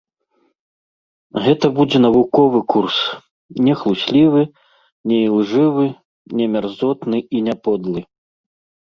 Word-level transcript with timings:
Гэта 1.43 1.65
будзе 1.79 1.97
навуковы 2.05 2.59
курс, 2.75 2.97
не 3.67 3.73
хлуслівы, 3.83 4.41
не 5.15 5.23
ілжывы, 5.29 5.85
не 6.41 6.45
мярзотны 6.59 7.17
і 7.39 7.49
не 7.51 7.55
подлы. 7.67 8.01